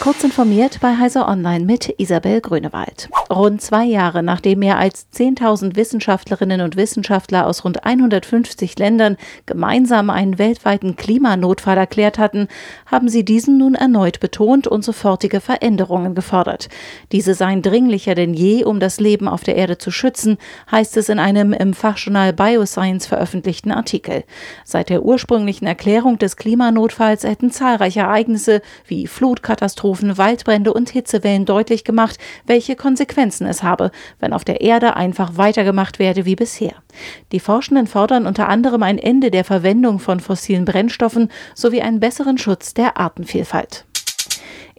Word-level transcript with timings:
Kurz 0.00 0.24
informiert 0.24 0.78
bei 0.80 0.96
Heiser 0.96 1.28
Online 1.28 1.62
mit 1.66 1.94
Isabel 1.98 2.40
Grünewald. 2.40 3.10
Rund 3.30 3.60
zwei 3.60 3.84
Jahre 3.84 4.22
nachdem 4.22 4.60
mehr 4.60 4.78
als 4.78 5.06
10.000 5.14 5.76
Wissenschaftlerinnen 5.76 6.62
und 6.62 6.76
Wissenschaftler 6.76 7.46
aus 7.46 7.64
rund 7.66 7.84
150 7.84 8.78
Ländern 8.78 9.18
gemeinsam 9.44 10.08
einen 10.08 10.38
weltweiten 10.38 10.96
Klimanotfall 10.96 11.76
erklärt 11.76 12.18
hatten, 12.18 12.48
haben 12.86 13.10
sie 13.10 13.26
diesen 13.26 13.58
nun 13.58 13.74
erneut 13.74 14.20
betont 14.20 14.66
und 14.66 14.82
sofortige 14.82 15.42
Veränderungen 15.42 16.14
gefordert. 16.14 16.70
Diese 17.12 17.34
seien 17.34 17.60
dringlicher 17.60 18.14
denn 18.14 18.32
je, 18.32 18.64
um 18.64 18.80
das 18.80 19.00
Leben 19.00 19.28
auf 19.28 19.44
der 19.44 19.56
Erde 19.56 19.76
zu 19.76 19.90
schützen, 19.90 20.38
heißt 20.70 20.96
es 20.96 21.10
in 21.10 21.18
einem 21.18 21.52
im 21.52 21.74
Fachjournal 21.74 22.32
Bioscience 22.32 23.06
veröffentlichten 23.06 23.70
Artikel. 23.70 24.24
Seit 24.64 24.88
der 24.88 25.04
ursprünglichen 25.04 25.66
Erklärung 25.66 26.18
des 26.18 26.38
Klimanotfalls 26.38 27.24
hätten 27.24 27.50
zahlreiche 27.50 28.00
Ereignisse 28.00 28.62
wie 28.86 29.06
Flutkatastrophen 29.06 29.89
Katastrophen, 29.90 30.18
Waldbrände 30.18 30.72
und 30.72 30.90
Hitzewellen 30.90 31.44
deutlich 31.44 31.84
gemacht, 31.84 32.18
welche 32.46 32.76
Konsequenzen 32.76 33.46
es 33.46 33.62
habe, 33.62 33.90
wenn 34.20 34.32
auf 34.32 34.44
der 34.44 34.60
Erde 34.60 34.96
einfach 34.96 35.36
weitergemacht 35.36 35.98
werde 35.98 36.24
wie 36.24 36.36
bisher. 36.36 36.74
Die 37.32 37.40
Forschenden 37.40 37.86
fordern 37.86 38.26
unter 38.26 38.48
anderem 38.48 38.82
ein 38.82 38.98
Ende 38.98 39.30
der 39.30 39.44
Verwendung 39.44 39.98
von 39.98 40.20
fossilen 40.20 40.64
Brennstoffen 40.64 41.28
sowie 41.54 41.82
einen 41.82 41.98
besseren 41.98 42.38
Schutz 42.38 42.72
der 42.74 42.98
Artenvielfalt. 42.98 43.84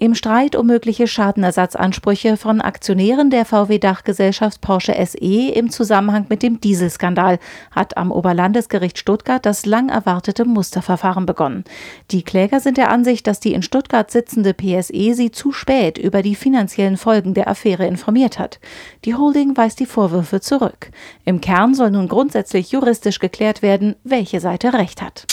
Im 0.03 0.15
Streit 0.15 0.55
um 0.55 0.65
mögliche 0.65 1.05
Schadenersatzansprüche 1.05 2.35
von 2.35 2.59
Aktionären 2.59 3.29
der 3.29 3.45
VW-Dachgesellschaft 3.45 4.59
Porsche 4.59 4.95
SE 5.05 5.51
im 5.51 5.69
Zusammenhang 5.69 6.25
mit 6.27 6.41
dem 6.41 6.59
Dieselskandal 6.59 7.37
hat 7.69 7.97
am 7.97 8.11
Oberlandesgericht 8.11 8.97
Stuttgart 8.97 9.45
das 9.45 9.67
lang 9.67 9.89
erwartete 9.89 10.45
Musterverfahren 10.45 11.27
begonnen. 11.27 11.65
Die 12.09 12.23
Kläger 12.23 12.59
sind 12.59 12.77
der 12.77 12.89
Ansicht, 12.89 13.27
dass 13.27 13.39
die 13.39 13.53
in 13.53 13.61
Stuttgart 13.61 14.09
sitzende 14.09 14.55
PSE 14.55 15.13
sie 15.13 15.29
zu 15.29 15.51
spät 15.51 15.99
über 15.99 16.23
die 16.23 16.33
finanziellen 16.33 16.97
Folgen 16.97 17.35
der 17.35 17.47
Affäre 17.47 17.85
informiert 17.85 18.39
hat. 18.39 18.59
Die 19.05 19.13
Holding 19.13 19.55
weist 19.55 19.79
die 19.79 19.85
Vorwürfe 19.85 20.41
zurück. 20.41 20.89
Im 21.25 21.41
Kern 21.41 21.75
soll 21.75 21.91
nun 21.91 22.07
grundsätzlich 22.07 22.71
juristisch 22.71 23.19
geklärt 23.19 23.61
werden, 23.61 23.95
welche 24.03 24.39
Seite 24.39 24.73
recht 24.73 24.99
hat. 24.99 25.27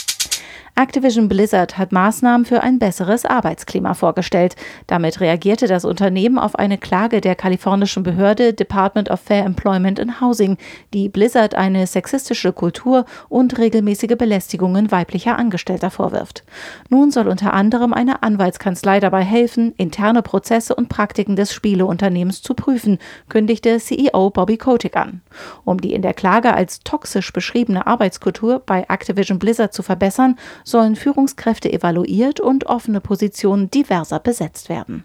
Activision 0.75 1.29
Blizzard 1.29 1.77
hat 1.77 1.93
Maßnahmen 1.93 2.45
für 2.45 2.63
ein 2.63 2.79
besseres 2.79 3.25
Arbeitsklima 3.25 3.95
vorgestellt. 3.95 4.57
Damit 4.87 5.21
reagierte 5.21 5.67
das 5.67 5.85
Unternehmen 5.85 6.39
auf 6.39 6.55
eine 6.55 6.79
Klage 6.79 7.21
der 7.21 7.35
kalifornischen 7.35 8.03
Behörde 8.03 8.53
Department 8.53 9.11
of 9.11 9.21
Fair 9.21 9.45
Employment 9.45 9.99
and 9.99 10.21
Housing, 10.21 10.57
die 10.95 11.09
Blizzard 11.09 11.55
eine 11.55 11.87
sexistische 11.87 12.53
Kultur 12.53 13.05
und 13.29 13.59
regelmäßige 13.59 14.17
Belästigungen 14.17 14.91
weiblicher 14.91 15.39
Angestellter 15.39 15.91
vorwirft. 15.91 16.45
Nun 16.89 17.11
soll 17.11 17.29
unter 17.29 17.53
anderem 17.55 17.93
eine 17.93 18.23
Anwaltskanzlei 18.23 19.01
dabei 19.01 19.23
helfen, 19.23 19.75
interne 19.77 20.23
Prozesse 20.23 20.75
und 20.75 20.89
Praktiken 20.89 21.37
des 21.37 21.53
Spieleunternehmens 21.53 22.43
zu 22.43 22.55
prüfen, 22.55 22.99
kündigte 23.29 23.79
CEO 23.79 24.31
Bobby 24.31 24.57
Kotick 24.57 24.97
an. 24.97 25.23
Um 25.65 25.81
die 25.81 25.93
in 25.93 26.03
der 26.03 26.15
Klage 26.15 26.55
als 26.55 26.81
toxisch 26.81 27.33
beschriebene 27.33 27.87
Arbeitskultur 27.87 28.63
bei 28.65 28.87
Activision 28.89 29.39
Blizzard 29.39 29.73
zu 29.73 29.83
verbessern, 29.83 30.39
sollen 30.69 30.97
Führungskräfte 30.97 31.73
evaluiert 31.73 32.41
und 32.41 32.67
offene 32.67 33.01
Positionen 33.01 33.71
diverser 33.71 34.21
besetzt 34.21 34.69
werden. 34.69 35.03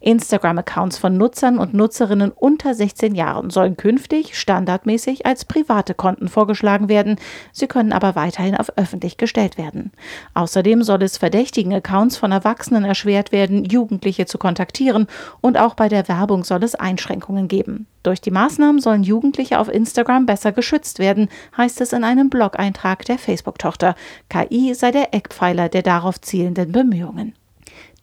Instagram-Accounts 0.00 0.98
von 0.98 1.16
Nutzern 1.16 1.58
und 1.58 1.74
Nutzerinnen 1.74 2.32
unter 2.32 2.74
16 2.74 3.14
Jahren 3.14 3.50
sollen 3.50 3.76
künftig 3.76 4.38
standardmäßig 4.38 5.26
als 5.26 5.44
private 5.44 5.94
Konten 5.94 6.28
vorgeschlagen 6.28 6.88
werden. 6.88 7.16
Sie 7.52 7.66
können 7.66 7.92
aber 7.92 8.14
weiterhin 8.16 8.56
auf 8.56 8.72
öffentlich 8.76 9.18
gestellt 9.18 9.58
werden. 9.58 9.92
Außerdem 10.34 10.82
soll 10.82 11.02
es 11.02 11.18
verdächtigen 11.18 11.74
Accounts 11.74 12.16
von 12.16 12.32
Erwachsenen 12.32 12.84
erschwert 12.84 13.32
werden, 13.32 13.64
Jugendliche 13.64 14.26
zu 14.26 14.38
kontaktieren 14.38 15.06
und 15.40 15.58
auch 15.58 15.74
bei 15.74 15.88
der 15.88 16.08
Werbung 16.08 16.44
soll 16.44 16.64
es 16.64 16.74
Einschränkungen 16.74 17.48
geben. 17.48 17.86
Durch 18.02 18.22
die 18.22 18.30
Maßnahmen 18.30 18.80
sollen 18.80 19.02
Jugendliche 19.02 19.58
auf 19.58 19.68
Instagram 19.68 20.24
besser 20.24 20.52
geschützt 20.52 20.98
werden, 20.98 21.28
heißt 21.56 21.80
es 21.82 21.92
in 21.92 22.04
einem 22.04 22.30
Blog-Eintrag 22.30 23.04
der 23.04 23.18
Facebook-Tochter. 23.18 23.94
KI 24.30 24.74
sei 24.74 24.90
der 24.90 25.12
Eckpfeiler 25.12 25.68
der 25.68 25.82
darauf 25.82 26.20
zielenden 26.20 26.72
Bemühungen. 26.72 27.34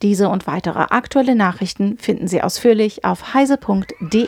Diese 0.01 0.29
und 0.29 0.47
weitere 0.47 0.79
aktuelle 0.79 1.35
Nachrichten 1.35 1.97
finden 1.97 2.27
Sie 2.27 2.41
ausführlich 2.41 3.03
auf 3.03 3.33
heise.de. 3.33 4.27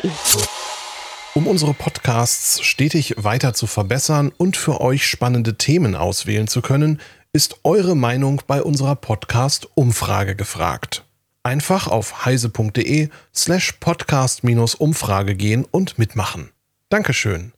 Um 1.35 1.47
unsere 1.47 1.73
Podcasts 1.73 2.61
stetig 2.61 3.15
weiter 3.17 3.53
zu 3.53 3.67
verbessern 3.67 4.31
und 4.37 4.57
für 4.57 4.81
euch 4.81 5.05
spannende 5.05 5.57
Themen 5.57 5.95
auswählen 5.95 6.47
zu 6.47 6.61
können, 6.61 6.99
ist 7.31 7.59
eure 7.63 7.95
Meinung 7.95 8.41
bei 8.47 8.63
unserer 8.63 8.95
Podcast-Umfrage 8.95 10.35
gefragt. 10.35 11.05
Einfach 11.43 11.87
auf 11.87 12.25
heise.de 12.25 13.09
slash 13.33 13.73
podcast-umfrage 13.73 15.35
gehen 15.35 15.65
und 15.69 15.99
mitmachen. 15.99 16.49
Dankeschön. 16.89 17.53